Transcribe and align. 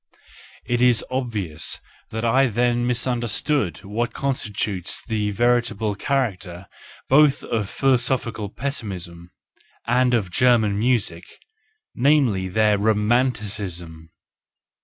It 0.65 0.81
is 0.81 1.05
obvious 1.11 1.79
that 2.09 2.25
I 2.25 2.47
then 2.47 2.87
mis¬ 2.87 3.05
understood 3.05 3.83
what 3.83 4.13
constitutes 4.15 4.99
the 5.07 5.29
veritable 5.29 5.93
character 5.93 6.65
both 7.07 7.43
of 7.43 7.69
philosophical 7.69 8.49
pessimism 8.49 9.29
and 9.85 10.15
of 10.15 10.31
German 10.31 10.79
music,— 10.79 11.25
namely, 11.93 12.47
their 12.47 12.79
Romanticism 12.79 14.09